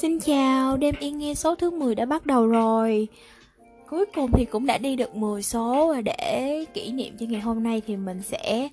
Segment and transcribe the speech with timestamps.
[0.00, 3.08] Xin chào, đêm yên nghe số thứ 10 đã bắt đầu rồi.
[3.90, 7.40] Cuối cùng thì cũng đã đi được 10 số và để kỷ niệm cho ngày
[7.40, 8.68] hôm nay thì mình sẽ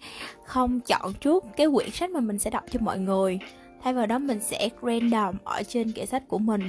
[0.46, 3.40] không chọn trước cái quyển sách mà mình sẽ đọc cho mọi người.
[3.84, 6.62] Thay vào đó mình sẽ random ở trên kệ sách của mình.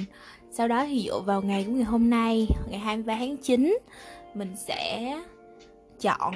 [0.51, 3.77] Sau đó thì dựa vào ngày của ngày hôm nay, ngày 23 tháng 9
[4.33, 5.15] Mình sẽ
[5.99, 6.33] chọn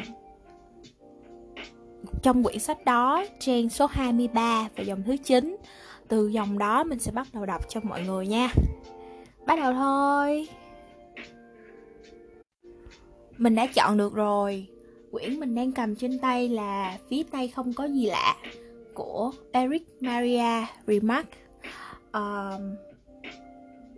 [2.22, 5.58] trong quyển sách đó trang số 23 và dòng thứ 9
[6.08, 8.50] từ dòng đó mình sẽ bắt đầu đọc cho mọi người nha.
[9.46, 10.48] Bắt đầu thôi.
[13.38, 14.68] Mình đã chọn được rồi.
[15.12, 18.36] Quyển mình đang cầm trên tay là phía tay không có gì lạ
[18.94, 21.38] của Eric Maria Remarque.
[22.18, 22.62] Uh,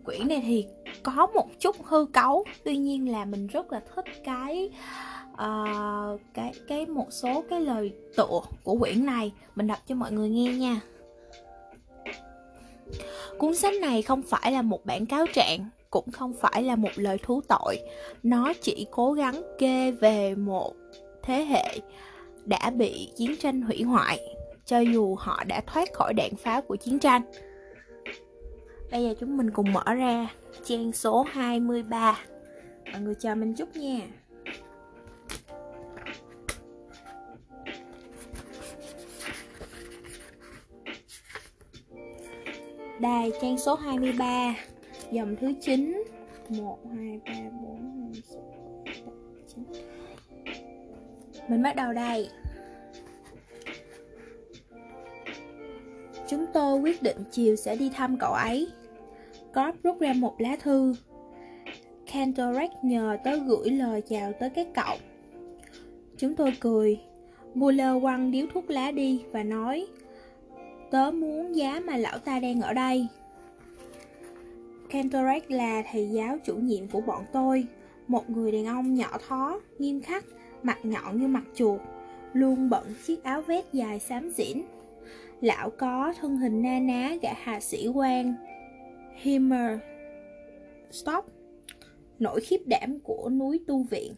[0.06, 0.66] quyển này thì
[1.04, 4.70] có một chút hư cấu tuy nhiên là mình rất là thích cái
[5.34, 9.32] uh, cái cái một số cái lời tựa của quyển này.
[9.56, 10.82] Mình đọc cho mọi người nghe nha.
[13.38, 16.90] Cuốn sách này không phải là một bản cáo trạng, cũng không phải là một
[16.96, 17.80] lời thú tội.
[18.24, 20.74] Nó chỉ cố gắng kê về một
[21.24, 21.80] thế hệ
[22.46, 24.20] đã bị chiến tranh hủy hoại,
[24.66, 27.22] cho dù họ đã thoát khỏi đạn pháo của chiến tranh.
[28.92, 30.28] Bây giờ chúng mình cùng mở ra
[30.66, 32.18] trang số 23.
[32.92, 34.00] Mọi người chờ mình chút nha.
[43.00, 44.56] Đài trang số 23
[45.12, 46.04] Dòng thứ 9
[46.50, 48.42] 1, 2, 3, 4, 5, 6,
[48.86, 49.14] 7, 8,
[49.56, 49.64] 9
[51.48, 52.30] Mình bắt đầu đây.
[56.28, 58.68] Chúng tôi quyết định chiều sẽ đi thăm cậu ấy.
[59.54, 60.96] Corp rút ra một lá thư.
[62.12, 64.98] Cantorek nhờ tớ gửi lời chào tới các cậu.
[66.18, 67.00] Chúng tôi cười.
[67.54, 69.88] Muller quăng điếu thuốc lá đi và nói
[70.96, 73.08] Tớ muốn giá mà lão ta đang ở đây.
[74.90, 77.68] Cantorek là thầy giáo chủ nhiệm của bọn tôi.
[78.08, 80.26] Một người đàn ông nhỏ thó, nghiêm khắc,
[80.64, 81.82] mặt nhọn như mặt chuột
[82.34, 84.62] Luôn bận chiếc áo vest dài xám xỉn.
[85.42, 88.34] Lão có thân hình na ná gã hạ sĩ quan
[89.16, 89.80] Himmer
[90.92, 91.26] Stop
[92.20, 94.14] Nỗi khiếp đảm của núi tu viện.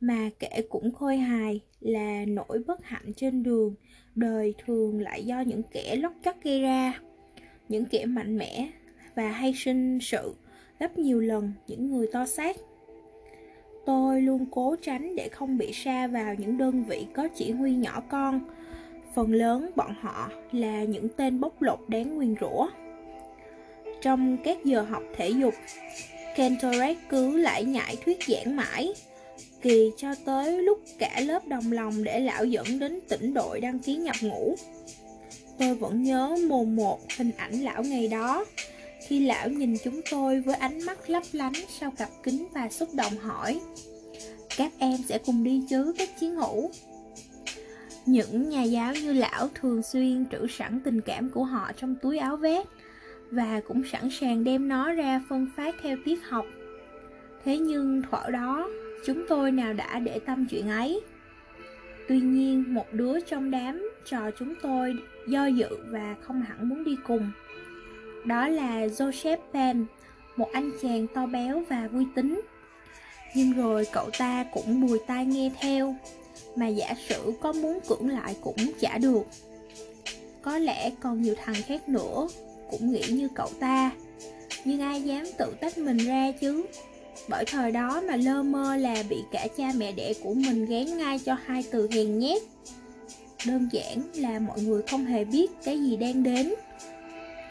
[0.00, 3.74] Mà kể cũng khôi hài là nỗi bất hạnh trên đường
[4.14, 7.00] đời thường lại do những kẻ lóc chóc gây ra,
[7.68, 8.68] những kẻ mạnh mẽ
[9.14, 10.34] và hay sinh sự
[10.78, 12.56] gấp nhiều lần những người to xác.
[13.86, 17.74] Tôi luôn cố tránh để không bị sa vào những đơn vị có chỉ huy
[17.74, 18.40] nhỏ con.
[19.14, 22.68] Phần lớn bọn họ là những tên bốc lột đáng nguyên rủa.
[24.00, 25.54] Trong các giờ học thể dục
[26.36, 28.94] Kentorek cứ lại nhại thuyết giảng mãi
[29.64, 33.78] kỳ cho tới lúc cả lớp đồng lòng để lão dẫn đến tỉnh đội đăng
[33.78, 34.56] ký nhập ngũ.
[35.58, 38.44] Tôi vẫn nhớ mồn một hình ảnh lão ngày đó,
[39.06, 42.88] khi lão nhìn chúng tôi với ánh mắt lấp lánh sau cặp kính và xúc
[42.94, 43.60] động hỏi
[44.56, 46.70] Các em sẽ cùng đi chứ các chiến hữu?
[48.06, 52.18] Những nhà giáo như lão thường xuyên trữ sẵn tình cảm của họ trong túi
[52.18, 52.66] áo vest
[53.30, 56.44] Và cũng sẵn sàng đem nó ra phân phát theo tiết học.
[57.44, 58.68] Thế nhưng thuở đó
[59.06, 61.00] Chúng tôi nào đã để tâm chuyện ấy.
[62.08, 64.94] Tuy nhiên, một đứa trong đám trò chúng tôi
[65.28, 67.30] do dự và không hẳn muốn đi cùng.
[68.24, 69.86] Đó là Joseph pam
[70.36, 72.40] một anh chàng to béo và vui tính.
[73.34, 75.96] Nhưng rồi cậu ta cũng bùi tai nghe theo,
[76.56, 79.22] Mà giả sử có muốn cưỡng lại cũng chả được.
[80.42, 82.28] Có lẽ còn nhiều thằng khác nữa
[82.70, 83.90] cũng nghĩ như cậu ta,
[84.64, 86.64] Nhưng ai dám tự tách mình ra chứ?
[87.28, 90.98] Bởi thời đó mà lơ mơ là bị cả cha mẹ đẻ của mình gán
[90.98, 92.42] ngay cho hai từ hèn nhét
[93.46, 96.54] Đơn giản là mọi người không hề biết cái gì đang đến.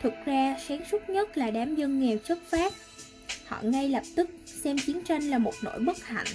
[0.02, 2.74] Thực ra, sáng suốt nhất là đám dân nghèo chất phát.
[3.46, 6.28] Họ ngay lập tức xem chiến tranh là một nỗi bất hạnh.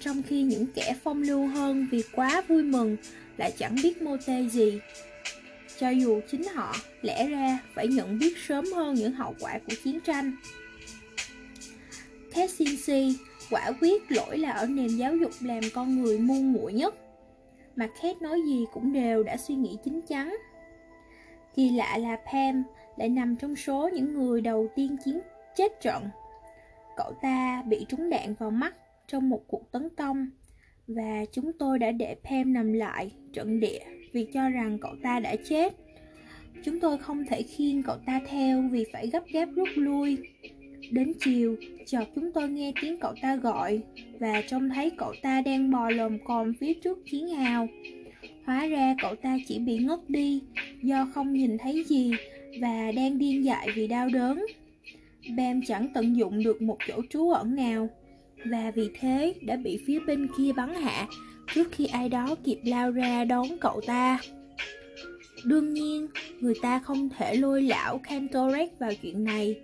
[0.00, 2.96] Trong khi những kẻ phong lưu hơn vì quá vui mừng
[3.36, 4.80] lại chẳng biết mô tê gì.
[5.78, 9.74] Cho dù chính họ, lẽ ra phải nhận biết sớm hơn những hậu quả của
[9.84, 10.32] chiến tranh.
[12.34, 13.18] Cassinci
[13.50, 16.94] quả quyết lỗi là ở nền giáo dục làm con người ngu muội nhất.
[17.76, 20.36] Mà Kate nói gì cũng đều đã suy nghĩ chín chắn.
[21.54, 22.62] Kỳ lạ là Pam
[22.96, 25.20] lại nằm trong số những người đầu tiên chiến
[25.56, 26.04] chết trận.
[26.96, 28.74] Cậu ta bị trúng đạn vào mắt
[29.06, 30.30] trong một cuộc tấn công,
[30.86, 33.80] và chúng tôi đã để Pam nằm lại trận địa
[34.12, 35.74] vì cho rằng cậu ta đã chết.
[36.64, 40.18] Chúng tôi không thể khiêng cậu ta theo vì phải gấp gáp rút lui.
[40.90, 41.56] Đến chiều,
[41.86, 43.80] chợt chúng tôi nghe tiếng cậu ta gọi
[44.20, 47.68] và trông thấy cậu ta đang bò lồm còm phía trước chiến hào.
[48.44, 50.40] Hóa ra cậu ta chỉ bị ngất đi
[50.82, 52.12] do không nhìn thấy gì
[52.60, 54.44] và đang điên dại vì đau đớn.
[55.36, 57.88] Bam chẳng tận dụng được một chỗ trú ẩn nào
[58.44, 61.06] Và vì thế đã bị phía bên kia bắn hạ
[61.54, 64.18] Trước khi ai đó kịp lao ra đón cậu ta
[65.44, 66.06] Đương nhiên,
[66.40, 69.56] người ta không thể lôi lão Cantorek vào chuyện này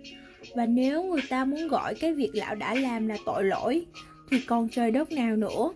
[0.55, 3.85] và nếu người ta muốn gọi cái việc lão đã làm là tội lỗi
[4.31, 5.73] Thì còn trời đất nào nữa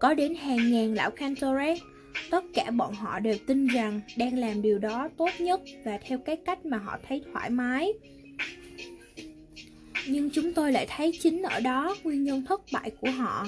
[0.00, 1.78] Có đến hàng ngàn lão Cantorek
[2.30, 6.18] Tất cả bọn họ đều tin rằng đang làm điều đó tốt nhất và theo
[6.18, 7.92] cái cách mà họ thấy thoải mái.
[10.08, 13.46] Nhưng chúng tôi lại thấy chính ở đó nguyên nhân thất bại của họ.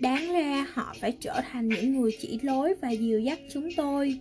[0.00, 4.18] Đáng ra họ phải trở thành những người chỉ lối và dìu dắt chúng tôi,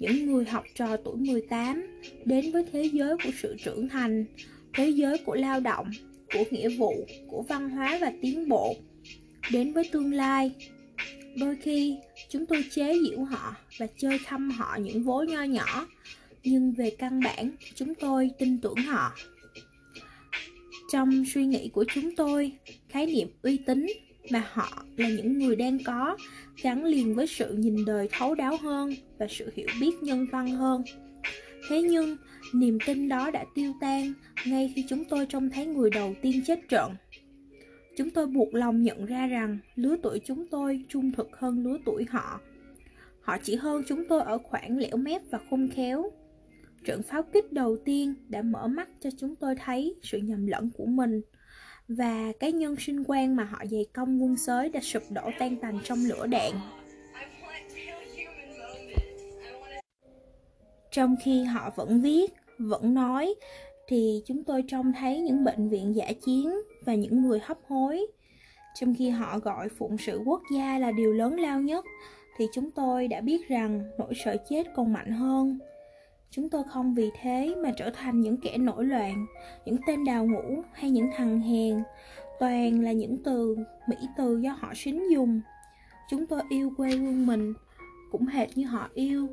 [0.00, 1.86] những người học trò tuổi 18
[2.24, 4.24] đến với thế giới của sự trưởng thành,
[4.74, 5.90] thế giới của lao động,
[6.34, 8.76] của nghĩa vụ, của văn hóa và tiến bộ,
[9.52, 10.50] đến với tương lai.
[11.36, 11.96] Đôi khi,
[12.28, 15.86] chúng tôi chế giễu họ và chơi khăm họ những vố nho nhỏ,
[16.44, 19.12] nhưng về căn bản, chúng tôi tin tưởng họ.
[20.92, 22.52] Trong suy nghĩ của chúng tôi,
[22.88, 23.86] khái niệm uy tín
[24.30, 26.16] mà họ là những người đang có
[26.62, 30.50] gắn liền với sự nhìn đời thấu đáo hơn và sự hiểu biết nhân văn
[30.50, 30.82] hơn.
[31.68, 32.16] Thế nhưng,
[32.54, 34.12] niềm tin đó đã tiêu tan
[34.46, 36.92] ngay khi chúng tôi trông thấy người đầu tiên chết trận.
[37.96, 41.78] Chúng tôi buộc lòng nhận ra rằng lứa tuổi chúng tôi trung thực hơn lứa
[41.84, 42.40] tuổi họ.
[43.20, 46.12] Họ chỉ hơn chúng tôi ở khoảng lẻo mép và khôn khéo.
[46.84, 50.70] Trận pháo kích đầu tiên đã mở mắt cho chúng tôi thấy sự nhầm lẫn
[50.76, 51.20] của mình
[51.96, 55.56] và cái nhân sinh quan mà họ dày công quân sới đã sụp đổ tan
[55.56, 56.52] tành trong lửa đạn.
[60.90, 63.34] Trong khi họ vẫn viết, vẫn nói,
[63.88, 66.50] thì chúng tôi trông thấy những bệnh viện giả chiến
[66.84, 68.06] và những người hấp hối.
[68.80, 71.84] Trong khi họ gọi phụng sự quốc gia là điều lớn lao nhất,
[72.36, 75.58] thì chúng tôi đã biết rằng nỗi sợ chết còn mạnh hơn.
[76.32, 79.26] Chúng tôi không vì thế mà trở thành những kẻ nổi loạn,
[79.64, 81.82] những tên đào ngũ hay những thằng hèn.
[82.40, 83.56] Toàn là những từ,
[83.88, 85.40] mỹ từ do họ xính dùng.
[86.10, 87.54] Chúng tôi yêu quê hương mình,
[88.12, 89.28] cũng hệt như họ yêu,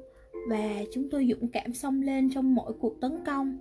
[0.50, 3.58] và chúng tôi dũng cảm xông lên trong mỗi cuộc tấn công.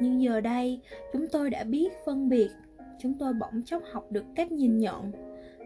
[0.00, 0.80] Nhưng giờ đây,
[1.12, 2.50] chúng tôi đã biết phân biệt,
[3.02, 5.12] chúng tôi bỗng chốc học được cách nhìn nhận,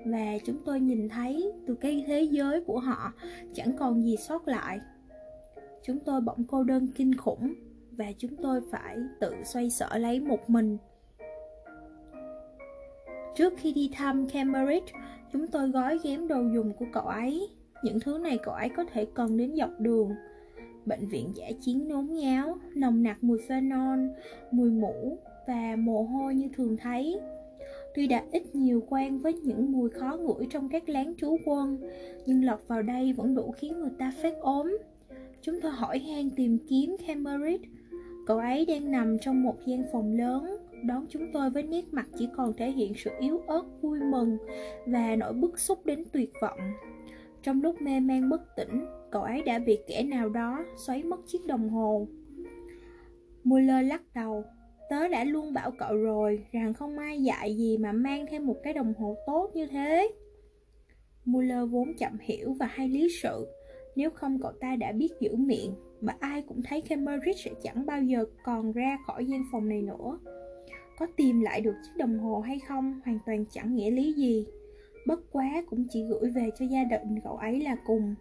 [0.05, 3.13] và chúng tôi nhìn thấy từ cái thế giới của họ
[3.55, 4.81] chẳng còn gì sót lại
[5.83, 7.55] chúng tôi bỗng cô đơn kinh khủng
[7.91, 10.79] và chúng tôi phải tự xoay sở lấy một mình.
[13.35, 14.93] Trước khi đi thăm cambridge
[15.33, 17.49] chúng tôi gói ghém đồ dùng của cậu ấy.
[17.83, 20.11] Những thứ này cậu ấy có thể cần đến dọc đường.
[20.87, 23.99] Bệnh viện giả chiến nôn nháo nồng nặc mùi phenol
[24.51, 27.21] mùi mũ và mồ hôi như thường thấy.
[27.95, 31.79] Tuy đã ít nhiều quen với những mùi khó ngửi trong các láng trú quân,
[32.27, 34.79] nhưng lọt vào đây vẫn đủ khiến người ta phát ốm.
[35.43, 37.69] Chúng tôi hỏi han tìm kiếm Cambridge.
[38.27, 42.07] Cậu ấy đang nằm trong một gian phòng lớn, đón chúng tôi với nét mặt
[42.19, 44.39] chỉ còn thể hiện sự yếu ớt vui mừng
[44.87, 46.59] và nỗi bức xúc đến tuyệt vọng.
[47.43, 51.21] Trong lúc mê man bất tỉnh, cậu ấy đã bị kẻ nào đó xoáy mất
[51.27, 52.09] chiếc đồng hồ.
[53.45, 54.45] Muller lắc đầu,
[54.91, 58.57] tớ đã luôn bảo cậu rồi rằng không ai dạy gì mà mang thêm một
[58.63, 60.09] cái đồng hồ tốt như thế.
[61.25, 63.47] Muller vốn chậm hiểu và hay lý sự,
[63.97, 67.87] nếu không, cậu ta đã biết giữ miệng Và ai cũng thấy Cambridge sẽ chẳng
[67.87, 70.19] bao giờ còn ra khỏi gian phòng này nữa.
[70.99, 74.47] Có tìm lại được chiếc đồng hồ hay không hoàn toàn chẳng nghĩa lý gì.
[75.07, 78.15] Bất quá cũng chỉ gửi về cho gia đình cậu ấy là cùng.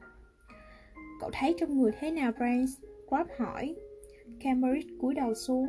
[1.20, 2.72] Cậu thấy trong người thế nào Brans?
[3.12, 3.76] Rob hỏi.
[4.40, 5.68] Cambridge cúi đầu xuống.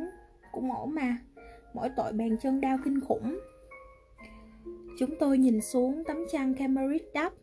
[0.51, 1.17] Cũng ổn mà.
[1.73, 3.39] Mỗi tội bàn chân đau kinh khủng.
[4.99, 7.33] Chúng tôi nhìn xuống tấm chăn Cambridge đắp.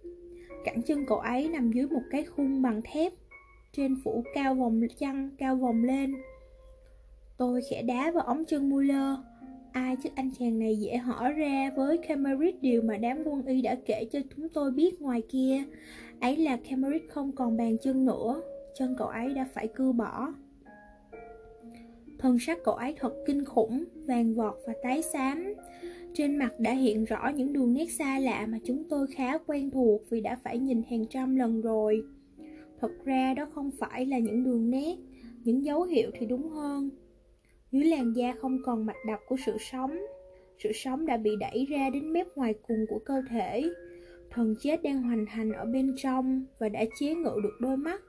[0.65, 3.13] Cẳng chân cậu ấy nằm dưới một cái khung bằng thép
[3.73, 6.15] Trên phủ cao vòng chăn cao vòng lên.
[7.37, 9.19] Tôi khẽ đá vào ống chân Muller
[9.73, 13.63] Ai chứ anh chàng này dễ hỏi ra với Cambridge điều mà đám quân y
[13.63, 15.63] đã kể cho chúng tôi biết ngoài kia.
[16.21, 18.43] Ấy là Cambridge không còn bàn chân nữa
[18.79, 20.33] Chân cậu ấy đã phải cưa bỏ.
[22.19, 25.55] Thân sắc cậu ấy thật kinh khủng, vàng vọt và tái xám
[26.19, 29.71] trên mặt đã hiện rõ những đường nét xa lạ mà chúng tôi khá quen
[29.71, 32.03] thuộc vì đã phải nhìn hàng trăm lần rồi.
[32.81, 34.97] Thật ra đó không phải là những đường nét,
[35.45, 36.91] những dấu hiệu thì đúng hơn.
[37.73, 39.99] Dưới làn da không còn mạch đập của sự sống,
[40.59, 43.65] sự sống đã bị đẩy ra đến mép ngoài cùng của cơ thể.
[44.31, 48.03] Thần chết đang hoành hành ở bên trong và đã chế ngự được đôi mắt.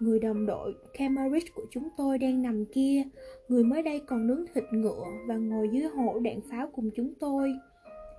[0.00, 3.02] Người đồng đội Cambridge của chúng tôi đang nằm kia.
[3.48, 7.14] Người mới đây còn nướng thịt ngựa Và ngồi dưới hổ đạn pháo cùng chúng
[7.20, 7.52] tôi.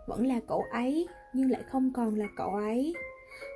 [0.07, 2.93] Vẫn là cậu ấy, Nhưng lại không còn là cậu ấy.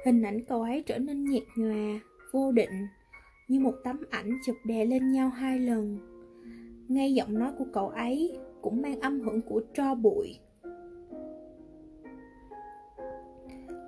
[0.05, 1.99] Hình ảnh cậu ấy trở nên nhạt nhòa,
[2.31, 2.87] Vô định,
[3.47, 5.97] Như một tấm ảnh chụp đè lên nhau hai lần.
[6.87, 10.39] Ngay giọng nói của cậu ấy cũng mang âm hưởng của tro bụi.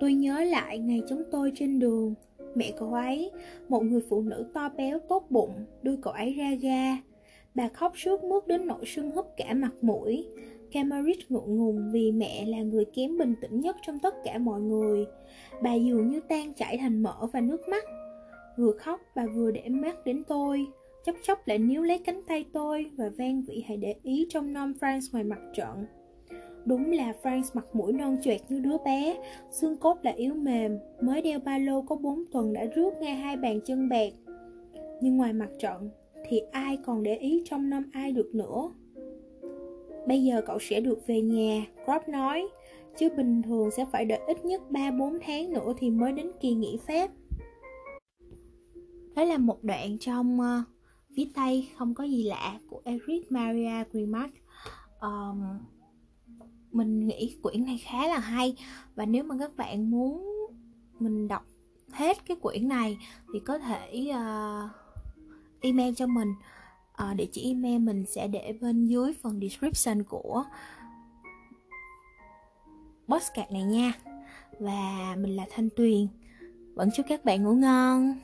[0.00, 2.14] Tôi nhớ lại ngày chúng tôi trên đường
[2.56, 3.30] mẹ cậu ấy
[3.68, 6.96] một người phụ nữ to béo tốt bụng đưa cậu ấy ra ga
[7.54, 10.26] bà khóc suốt mướt đến nỗi sưng húp cả mặt mũi
[10.72, 14.60] Camarit ngượng ngùng vì mẹ là người kém bình tĩnh nhất trong tất cả mọi
[14.60, 15.06] người.
[15.62, 17.84] Bà dường như tan chảy thành mỡ và nước mắt.
[18.58, 20.66] Vừa khóc bà vừa để mắt đến tôi,
[21.04, 24.52] chốc chốc lại níu lấy cánh tay tôi và van vị hãy để ý trong
[24.52, 25.86] non France ngoài mặt trận.
[26.66, 29.16] Đúng là France mặt mũi non choẹt như đứa bé,
[29.50, 33.14] xương cốt là yếu mềm, mới đeo ba lô có 4 tuần đã rước ngay
[33.14, 34.12] hai bàn chân bẹt.
[35.00, 35.90] Nhưng ngoài mặt trận
[36.28, 38.70] thì ai còn để ý trong năm ai được nữa.
[40.06, 42.48] Bây giờ cậu sẽ được về nhà, Rob nói,
[42.98, 46.54] chứ bình thường sẽ phải đợi ít nhất 3-4 tháng nữa thì mới đến kỳ
[46.54, 47.10] nghỉ phép.
[49.14, 50.66] Đó là một đoạn trong uh,
[51.16, 54.30] viết tay không có gì lạ của Eric Maria Grimac.
[55.00, 55.42] Um,
[56.76, 58.56] mình nghĩ quyển này khá là hay.
[58.94, 60.26] Và nếu mà các bạn muốn
[60.98, 61.46] mình đọc
[61.92, 62.98] hết cái quyển này
[63.32, 64.70] thì có thể uh,
[65.60, 66.34] email cho mình.
[67.10, 70.44] Uh, địa chỉ email mình sẽ để bên dưới phần description của
[73.08, 73.92] podcast này nha.
[74.60, 76.06] Và mình là thanh tuyền.
[76.74, 78.14] Vẫn chúc các bạn ngủ ngon.